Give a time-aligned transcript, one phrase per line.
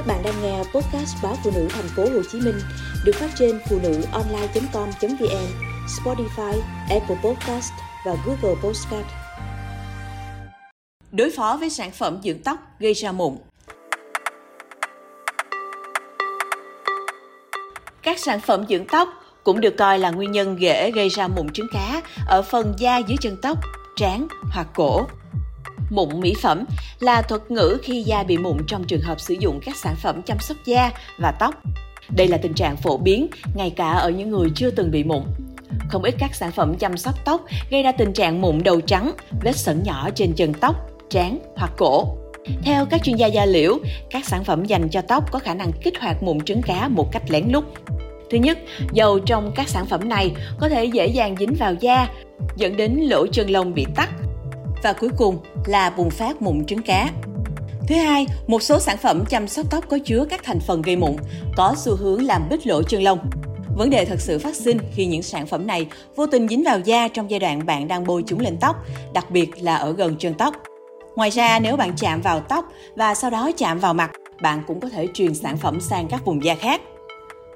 [0.00, 2.60] Các bạn đang nghe podcast báo phụ nữ thành phố Hồ Chí Minh
[3.04, 5.46] được phát trên phụ nữ online.com.vn,
[5.86, 7.72] Spotify, Apple Podcast
[8.06, 9.06] và Google Podcast.
[11.12, 13.36] Đối phó với sản phẩm dưỡng tóc gây ra mụn.
[18.02, 19.08] Các sản phẩm dưỡng tóc
[19.44, 22.98] cũng được coi là nguyên nhân dễ gây ra mụn trứng cá ở phần da
[22.98, 23.58] dưới chân tóc,
[23.96, 25.06] trán hoặc cổ.
[25.90, 26.64] Mụn mỹ phẩm
[27.00, 30.22] là thuật ngữ khi da bị mụn trong trường hợp sử dụng các sản phẩm
[30.22, 31.54] chăm sóc da và tóc.
[32.08, 35.22] Đây là tình trạng phổ biến ngay cả ở những người chưa từng bị mụn.
[35.88, 39.12] Không ít các sản phẩm chăm sóc tóc gây ra tình trạng mụn đầu trắng,
[39.42, 40.76] vết sẩn nhỏ trên chân tóc,
[41.10, 42.16] trán hoặc cổ.
[42.62, 43.78] Theo các chuyên gia da liễu,
[44.10, 47.12] các sản phẩm dành cho tóc có khả năng kích hoạt mụn trứng cá một
[47.12, 47.64] cách lén lút.
[48.30, 48.58] Thứ nhất,
[48.92, 52.08] dầu trong các sản phẩm này có thể dễ dàng dính vào da,
[52.56, 54.10] dẫn đến lỗ chân lông bị tắc.
[54.82, 57.10] Và cuối cùng là bùng phát mụn trứng cá.
[57.88, 60.96] Thứ hai, một số sản phẩm chăm sóc tóc có chứa các thành phần gây
[60.96, 61.16] mụn,
[61.56, 63.18] có xu hướng làm bít lỗ chân lông.
[63.76, 66.80] Vấn đề thật sự phát sinh khi những sản phẩm này vô tình dính vào
[66.80, 68.76] da trong giai đoạn bạn đang bôi chúng lên tóc,
[69.14, 70.54] đặc biệt là ở gần chân tóc.
[71.16, 72.64] Ngoài ra, nếu bạn chạm vào tóc
[72.96, 74.10] và sau đó chạm vào mặt,
[74.42, 76.80] bạn cũng có thể truyền sản phẩm sang các vùng da khác.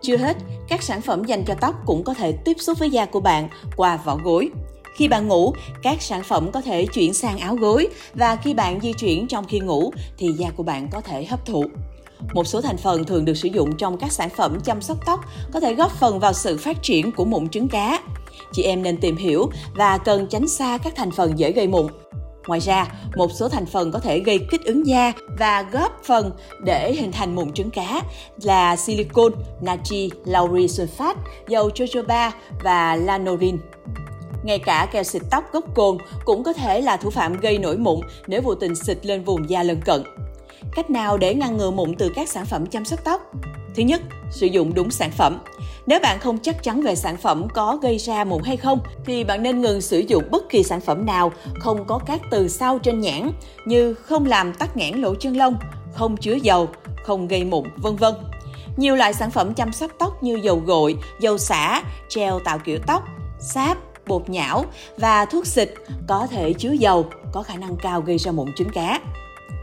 [0.00, 0.36] Chưa hết,
[0.68, 3.48] các sản phẩm dành cho tóc cũng có thể tiếp xúc với da của bạn
[3.76, 4.50] qua vỏ gối.
[4.96, 5.52] Khi bạn ngủ,
[5.82, 9.44] các sản phẩm có thể chuyển sang áo gối và khi bạn di chuyển trong
[9.44, 11.64] khi ngủ thì da của bạn có thể hấp thụ.
[12.34, 15.20] Một số thành phần thường được sử dụng trong các sản phẩm chăm sóc tóc
[15.52, 18.00] có thể góp phần vào sự phát triển của mụn trứng cá.
[18.52, 21.86] Chị em nên tìm hiểu và cần tránh xa các thành phần dễ gây mụn.
[22.46, 26.30] Ngoài ra, một số thành phần có thể gây kích ứng da và góp phần
[26.64, 28.02] để hình thành mụn trứng cá
[28.42, 31.14] là silicon, natri, lauryl sulfate,
[31.48, 32.30] dầu jojoba
[32.64, 33.58] và lanorin.
[34.46, 37.76] Ngay cả keo xịt tóc gốc cồn cũng có thể là thủ phạm gây nổi
[37.76, 40.02] mụn nếu vô tình xịt lên vùng da lân cận.
[40.74, 43.32] Cách nào để ngăn ngừa mụn từ các sản phẩm chăm sóc tóc?
[43.74, 45.38] Thứ nhất, sử dụng đúng sản phẩm.
[45.86, 49.24] Nếu bạn không chắc chắn về sản phẩm có gây ra mụn hay không, thì
[49.24, 52.78] bạn nên ngừng sử dụng bất kỳ sản phẩm nào không có các từ sau
[52.78, 53.30] trên nhãn
[53.64, 55.56] như không làm tắc nghẽn lỗ chân lông,
[55.92, 56.68] không chứa dầu,
[57.04, 58.14] không gây mụn, vân vân.
[58.76, 61.82] Nhiều loại sản phẩm chăm sóc tóc như dầu gội, dầu xả,
[62.16, 63.02] gel tạo kiểu tóc,
[63.40, 64.64] sáp, bột nhão
[64.96, 65.74] và thuốc xịt
[66.08, 69.00] có thể chứa dầu, có khả năng cao gây ra mụn trứng cá.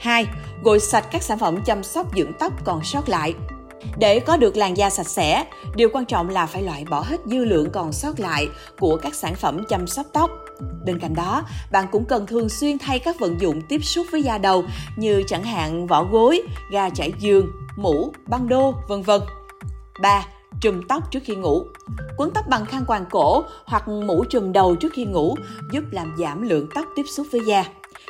[0.00, 0.26] 2.
[0.62, 3.34] Gội sạch các sản phẩm chăm sóc dưỡng tóc còn sót lại.
[3.98, 5.44] Để có được làn da sạch sẽ,
[5.76, 9.14] điều quan trọng là phải loại bỏ hết dư lượng còn sót lại của các
[9.14, 10.30] sản phẩm chăm sóc tóc.
[10.84, 14.22] Bên cạnh đó, bạn cũng cần thường xuyên thay các vận dụng tiếp xúc với
[14.22, 14.64] da đầu
[14.96, 19.20] như chẳng hạn vỏ gối, ga trải giường, mũ, băng đô, vân vân.
[20.02, 20.26] 3.
[20.60, 21.66] Trùm tóc trước khi ngủ.
[22.16, 25.34] Quấn tóc bằng khăn quàng cổ hoặc mũ trùm đầu trước khi ngủ
[25.72, 27.64] giúp làm giảm lượng tóc tiếp xúc với da.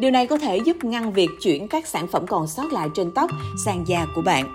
[0.00, 3.10] Điều này có thể giúp ngăn việc chuyển các sản phẩm còn sót lại trên
[3.10, 3.30] tóc
[3.64, 4.54] sang da của bạn.